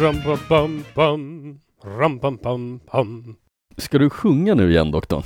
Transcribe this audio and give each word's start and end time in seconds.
Ba-ram-ba-bam-bam. 0.00 1.58
Ram-bam-bam-bam. 1.84 3.36
Ska 3.76 3.98
du 3.98 4.10
sjunga 4.10 4.54
nu 4.54 4.70
igen 4.70 4.90
doktorn? 4.90 5.22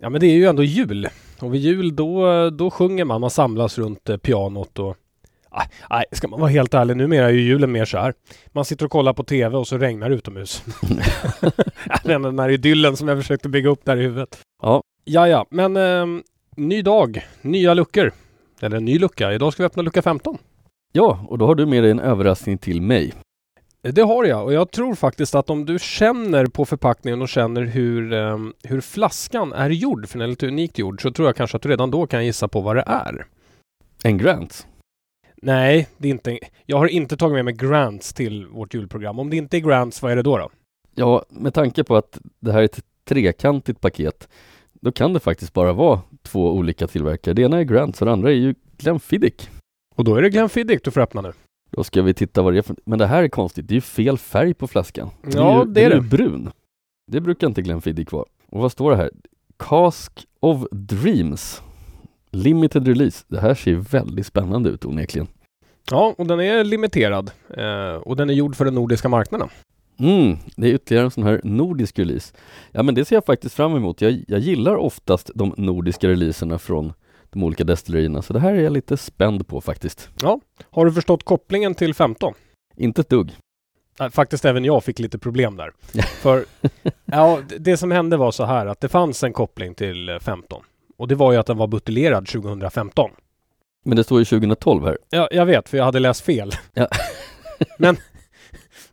Ja 0.00 0.10
men 0.10 0.20
det 0.20 0.26
är 0.26 0.34
ju 0.34 0.46
ändå 0.46 0.62
jul. 0.62 1.08
Och 1.40 1.54
vid 1.54 1.60
jul 1.60 1.96
då, 1.96 2.50
då 2.50 2.70
sjunger 2.70 3.04
man. 3.04 3.20
Man 3.20 3.30
samlas 3.30 3.78
runt 3.78 4.08
eh, 4.08 4.16
pianot 4.16 4.78
och 4.78 4.96
Nej, 5.56 5.68
Nej, 5.90 6.04
ska 6.12 6.28
man 6.28 6.40
vara 6.40 6.50
helt 6.50 6.74
ärlig, 6.74 6.96
numera 6.96 7.26
är 7.26 7.30
ju 7.30 7.40
julen 7.40 7.72
mer 7.72 7.84
så 7.84 7.98
här. 7.98 8.14
Man 8.52 8.64
sitter 8.64 8.84
och 8.84 8.90
kollar 8.90 9.12
på 9.12 9.24
TV 9.24 9.56
och 9.56 9.68
så 9.68 9.78
regnar 9.78 10.08
det 10.08 10.14
utomhus. 10.14 10.64
inte, 11.94 12.18
den 12.18 12.38
här 12.38 12.48
idyllen 12.48 12.96
som 12.96 13.08
jag 13.08 13.18
försökte 13.18 13.48
bygga 13.48 13.70
upp 13.70 13.84
där 13.84 13.96
i 13.96 14.02
huvudet. 14.02 14.38
Ja. 14.62 14.82
Ja, 15.04 15.28
ja, 15.28 15.46
men 15.50 15.76
eh, 15.76 16.22
ny 16.56 16.82
dag, 16.82 17.26
nya 17.42 17.74
luckor. 17.74 18.12
Eller 18.60 18.76
en 18.76 18.84
ny 18.84 18.98
lucka. 18.98 19.32
Idag 19.32 19.52
ska 19.52 19.62
vi 19.62 19.66
öppna 19.66 19.82
lucka 19.82 20.02
15. 20.02 20.38
Ja, 20.92 21.26
och 21.28 21.38
då 21.38 21.46
har 21.46 21.54
du 21.54 21.66
med 21.66 21.82
dig 21.82 21.90
en 21.90 22.00
överraskning 22.00 22.58
till 22.58 22.82
mig. 22.82 23.12
Det 23.92 24.02
har 24.02 24.24
jag 24.24 24.44
och 24.44 24.52
jag 24.52 24.70
tror 24.70 24.94
faktiskt 24.94 25.34
att 25.34 25.50
om 25.50 25.64
du 25.66 25.78
känner 25.78 26.46
på 26.46 26.64
förpackningen 26.64 27.22
och 27.22 27.28
känner 27.28 27.62
hur, 27.62 28.12
eh, 28.12 28.38
hur 28.62 28.80
flaskan 28.80 29.52
är 29.52 29.70
gjord, 29.70 30.08
för 30.08 30.18
den 30.18 30.24
är 30.26 30.30
lite 30.30 30.46
unikt 30.46 30.78
gjord, 30.78 31.02
så 31.02 31.10
tror 31.10 31.28
jag 31.28 31.36
kanske 31.36 31.56
att 31.56 31.62
du 31.62 31.68
redan 31.68 31.90
då 31.90 32.06
kan 32.06 32.26
gissa 32.26 32.48
på 32.48 32.60
vad 32.60 32.76
det 32.76 32.84
är. 32.86 33.26
En 34.02 34.18
Grant. 34.18 34.66
Nej, 35.42 35.88
det 35.96 36.08
är 36.08 36.12
inte. 36.12 36.38
Jag 36.66 36.78
har 36.78 36.86
inte 36.86 37.16
tagit 37.16 37.34
med 37.34 37.44
mig 37.44 37.54
grants 37.54 38.12
till 38.12 38.46
vårt 38.46 38.74
julprogram. 38.74 39.18
Om 39.18 39.30
det 39.30 39.36
inte 39.36 39.56
är 39.56 39.60
grants, 39.60 40.02
vad 40.02 40.12
är 40.12 40.16
det 40.16 40.22
då? 40.22 40.38
då? 40.38 40.50
Ja, 40.94 41.24
med 41.28 41.54
tanke 41.54 41.84
på 41.84 41.96
att 41.96 42.18
det 42.40 42.52
här 42.52 42.60
är 42.60 42.64
ett 42.64 42.80
trekantigt 43.04 43.80
paket, 43.80 44.28
då 44.72 44.92
kan 44.92 45.12
det 45.12 45.20
faktiskt 45.20 45.52
bara 45.52 45.72
vara 45.72 46.00
två 46.22 46.52
olika 46.52 46.86
tillverkare. 46.86 47.34
Det 47.34 47.42
ena 47.42 47.58
är 47.58 47.64
Grant 47.64 48.00
och 48.00 48.06
det 48.06 48.12
andra 48.12 48.30
är 48.30 48.34
ju 48.34 48.54
Glenfiddich. 48.76 49.48
Och 49.94 50.04
då 50.04 50.16
är 50.16 50.22
det 50.22 50.30
Glenfiddich 50.30 50.80
du 50.84 50.90
får 50.90 51.00
öppna 51.00 51.20
nu. 51.20 51.32
Då 51.70 51.84
ska 51.84 52.02
vi 52.02 52.14
titta 52.14 52.42
vad 52.42 52.52
det 52.52 52.58
är 52.58 52.62
för... 52.62 52.76
Men 52.84 52.98
det 52.98 53.06
här 53.06 53.22
är 53.22 53.28
konstigt, 53.28 53.68
det 53.68 53.72
är 53.72 53.76
ju 53.76 53.80
fel 53.80 54.18
färg 54.18 54.54
på 54.54 54.66
flaskan. 54.66 55.10
Ja, 55.32 55.64
ju, 55.64 55.70
det 55.72 55.84
är 55.84 55.90
ju 55.90 56.00
det. 56.00 56.00
brun. 56.00 56.50
Det 57.12 57.20
brukar 57.20 57.46
inte 57.46 57.62
Glenfiddich 57.62 58.12
vara. 58.12 58.24
Och 58.50 58.60
vad 58.60 58.72
står 58.72 58.90
det 58.90 58.96
här? 58.96 59.10
Cask 59.56 60.26
of 60.40 60.64
Dreams. 60.70 61.62
Limited 62.30 62.88
release. 62.88 63.24
Det 63.28 63.40
här 63.40 63.54
ser 63.54 63.70
ju 63.70 63.80
väldigt 63.80 64.26
spännande 64.26 64.70
ut 64.70 64.84
onekligen. 64.84 65.26
Ja, 65.90 66.14
och 66.18 66.26
den 66.26 66.40
är 66.40 66.64
limiterad. 66.64 67.30
Eh, 67.56 67.94
och 68.02 68.16
den 68.16 68.30
är 68.30 68.34
gjord 68.34 68.56
för 68.56 68.64
den 68.64 68.74
nordiska 68.74 69.08
marknaden. 69.08 69.48
Mm, 69.98 70.36
det 70.56 70.70
är 70.70 70.74
ytterligare 70.74 71.04
en 71.04 71.10
sån 71.10 71.24
här 71.24 71.40
nordisk 71.44 71.98
release. 71.98 72.34
Ja 72.72 72.82
men 72.82 72.94
det 72.94 73.04
ser 73.04 73.16
jag 73.16 73.24
faktiskt 73.24 73.54
fram 73.54 73.76
emot. 73.76 74.00
Jag, 74.00 74.24
jag 74.28 74.40
gillar 74.40 74.76
oftast 74.76 75.30
de 75.34 75.54
nordiska 75.56 76.08
releaserna 76.08 76.58
från 76.58 76.92
de 77.30 77.42
olika 77.42 77.64
destillerierna, 77.64 78.22
så 78.22 78.32
det 78.32 78.40
här 78.40 78.54
är 78.54 78.60
jag 78.62 78.72
lite 78.72 78.96
spänd 78.96 79.48
på 79.48 79.60
faktiskt. 79.60 80.10
Har 80.70 80.84
du 80.86 80.92
förstått 80.92 81.24
kopplingen 81.24 81.74
till 81.74 81.94
15? 81.94 82.34
Inte 82.76 83.00
ett 83.00 83.08
dugg. 83.08 83.32
Faktiskt 84.10 84.44
även 84.44 84.64
jag 84.64 84.84
fick 84.84 84.98
lite 84.98 85.18
problem 85.18 85.56
där. 85.56 85.72
För 86.20 86.44
ja, 87.04 87.40
det- 87.58 87.76
som 87.76 87.90
hände 87.90 88.16
var 88.16 88.30
så 88.30 88.44
här 88.44 88.66
att 88.66 88.80
det 88.80 88.88
fanns 88.88 89.22
en 89.24 89.32
koppling 89.32 89.74
till 89.74 90.08
eh, 90.08 90.18
15. 90.18 90.62
Och 90.96 91.08
det 91.08 91.14
var 91.14 91.32
ju 91.32 91.38
att 91.38 91.46
den 91.46 91.56
var 91.56 91.66
buteljerad 91.66 92.26
2015. 92.26 93.10
Men 93.84 93.96
det 93.96 94.04
står 94.04 94.18
ju 94.18 94.24
2012 94.24 94.84
här. 94.84 94.98
Ja, 95.10 95.28
jag 95.30 95.46
vet, 95.46 95.68
för 95.68 95.76
jag 95.76 95.84
hade 95.84 95.98
läst 95.98 96.20
fel. 96.20 96.50
Ja. 96.74 96.88
men, 97.78 97.96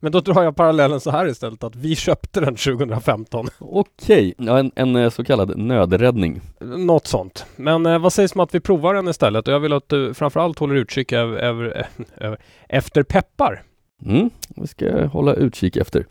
men 0.04 0.12
då 0.12 0.20
drar 0.20 0.44
jag 0.44 0.56
parallellen 0.56 1.00
så 1.00 1.12
här 1.12 1.28
istället, 1.28 1.64
att 1.64 1.76
vi 1.76 1.96
köpte 1.96 2.40
den 2.40 2.56
2015. 2.56 3.48
Okej, 3.60 4.34
ja, 4.38 4.60
en, 4.60 4.72
en 4.76 4.96
eh, 4.96 5.10
så 5.10 5.24
kallad 5.24 5.58
nödräddning. 5.58 6.42
Något 6.60 7.08
sånt. 7.08 7.46
Men 7.56 7.86
eh, 7.86 8.00
vad 8.00 8.14
sägs 8.14 8.36
om 8.36 8.42
att 8.42 8.56
vi 8.56 8.60
provar 8.60 8.94
den 8.94 9.08
istället? 9.08 9.48
Och 9.48 9.54
jag 9.54 9.60
vill 9.60 9.74
att 9.74 9.90
du 9.90 10.14
framförallt 10.14 10.60
håller 10.60 10.76
utkik 10.76 11.12
över, 11.12 11.38
över, 11.38 11.88
över, 12.18 12.38
efter 12.70 13.04
peppar. 13.04 13.64
Mm, 14.06 14.30
vi 14.56 14.68
ska 14.68 15.06
hålla 15.06 15.34
utkik 15.34 15.76
efter. 15.76 16.06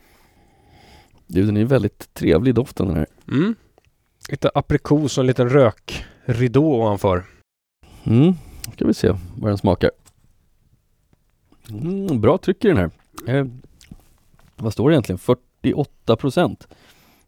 Du, 1.27 1.43
den 1.43 1.57
är 1.57 1.65
väldigt 1.65 2.15
trevlig 2.15 2.55
doften 2.55 2.87
den 2.87 2.97
här. 2.97 3.07
Mm. 3.29 3.55
Lite 4.29 4.51
aprikos 4.55 5.19
och 5.19 5.23
en 5.23 5.27
liten 5.27 5.49
rökridå 5.49 6.65
ovanför. 6.65 7.25
Mm, 8.05 8.35
ska 8.75 8.87
vi 8.87 8.95
se 8.95 9.15
vad 9.37 9.51
den 9.51 9.59
smakar. 9.59 9.91
Mm, 11.71 12.21
bra 12.21 12.39
tryck 12.39 12.65
i 12.65 12.69
den 12.69 12.77
här. 12.77 12.91
Eh, 13.27 13.47
vad 14.63 14.73
står 14.73 14.91
det 14.91 14.95
egentligen? 14.95 15.19
48 15.19 16.17
procent. 16.17 16.69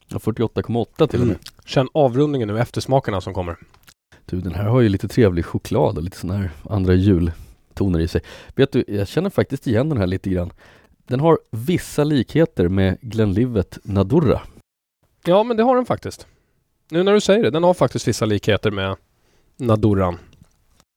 Ja, 0.09 0.19
48,8 0.19 1.07
till 1.07 1.21
och 1.21 1.27
med. 1.27 1.37
Mm. 1.37 1.39
Känn 1.65 1.89
avrundningen 1.95 2.49
nu, 2.49 2.61
eftersmakerna 2.61 3.21
som 3.21 3.35
kommer. 3.35 3.57
Du, 4.27 4.41
den 4.41 4.55
här 4.55 4.65
har 4.65 4.81
ju 4.81 4.89
lite 4.89 5.09
trevlig 5.09 5.45
choklad 5.45 5.97
och 5.97 6.03
lite 6.03 6.17
sådana 6.17 6.39
här 6.39 6.51
andra 6.71 6.95
jultoner 6.95 8.01
i 8.01 8.09
sig. 8.09 8.21
Vet 8.55 8.73
du, 8.73 8.85
jag 8.89 9.09
känner 9.09 9.31
faktiskt 9.31 9.67
igen 9.67 9.89
den 9.89 9.99
här 9.99 10.07
lite 10.07 10.31
grann. 10.31 10.53
Den 11.07 11.21
har 11.21 11.39
vissa 11.51 12.05
likheter 12.05 12.69
med 12.69 12.99
Glenlivet 13.01 13.79
Nadurra. 13.83 14.41
Ja, 15.25 15.43
men 15.43 15.57
det 15.57 15.63
har 15.63 15.77
den 15.77 15.87
faktiskt. 15.87 16.27
Nu 16.91 17.03
när 17.03 17.13
du 17.13 17.21
säger 17.21 17.43
det, 17.43 17.51
den 17.51 17.65
har 17.65 17.75
faktiskt 17.75 18.09
vissa 18.09 18.25
likheter 18.25 18.71
med 18.71 18.97
Naduran. 19.57 20.19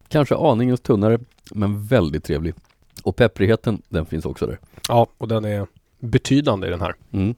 Kanske 0.08 0.36
aningen 0.36 0.78
tunnare, 0.78 1.19
men 1.52 1.84
väldigt 1.84 2.24
trevlig. 2.24 2.54
Och 3.04 3.16
pepprigheten, 3.16 3.81
den 3.90 4.06
finns 4.06 4.25
också 4.25 4.46
där. 4.46 4.59
Ja, 4.88 5.08
och 5.18 5.28
den 5.28 5.46
är 5.46 5.68
betydande 6.00 6.68
i 6.68 6.69
den 6.69 6.81
här. 6.81 6.96
Mm. 7.12 7.35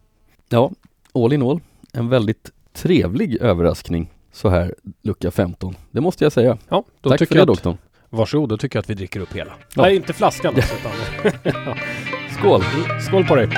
Ja, 0.50 0.72
all 1.14 1.34
in 1.34 1.42
all, 1.42 1.59
en 1.94 2.09
väldigt 2.09 2.52
trevlig 2.74 3.38
överraskning 3.42 4.09
så 4.31 4.50
här 4.50 4.75
lucka 5.02 5.31
15. 5.31 5.75
Det 5.92 6.02
måste 6.02 6.25
jag 6.25 6.31
säga. 6.31 6.58
Ja, 6.69 6.84
då 7.02 7.09
Tack 7.09 7.19
tycker 7.19 7.28
för 7.30 7.36
det 7.36 7.40
jag 7.40 7.50
att, 7.50 7.56
doktorn. 7.56 7.78
Varsågod, 8.09 8.50
då 8.50 8.58
tycker 8.58 8.78
jag 8.78 8.81
att 8.81 8.90
vi 8.90 8.94
dricker 8.94 9.19
upp 9.19 9.34
hela. 9.34 9.52
Ja. 9.75 9.81
Nej, 9.81 9.96
inte 9.96 10.14
flaskan 10.14 10.56
alltså, 10.56 10.75
utan... 10.80 11.75
Skål! 12.40 12.62
Skål 13.08 13.25
på 13.25 13.36
dig! 13.36 13.50